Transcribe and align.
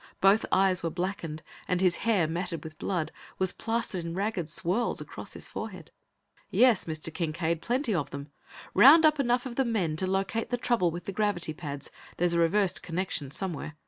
Both 0.19 0.47
eyes 0.51 0.81
were 0.81 0.89
blackened, 0.89 1.43
and 1.67 1.79
his 1.79 1.97
hair, 1.97 2.27
matted 2.27 2.63
with 2.63 2.79
blood, 2.79 3.11
was 3.37 3.51
plastered 3.51 4.03
in 4.03 4.15
ragged 4.15 4.49
swirls 4.49 4.99
across 4.99 5.35
his 5.35 5.47
forehead. 5.47 5.91
"Yes, 6.49 6.85
Mr. 6.85 7.13
Kincaide; 7.13 7.61
plenty 7.61 7.93
of 7.93 8.09
them. 8.09 8.29
Round 8.73 9.05
up 9.05 9.19
enough 9.19 9.45
of 9.45 9.57
the 9.57 9.63
men 9.63 9.95
to 9.97 10.07
locate 10.07 10.49
the 10.49 10.57
trouble 10.57 10.89
with 10.89 11.03
the 11.03 11.11
gravity 11.11 11.53
pads; 11.53 11.91
there's 12.17 12.33
a 12.33 12.39
reversed 12.39 12.81
connection 12.81 13.29
somewhere. 13.29 13.75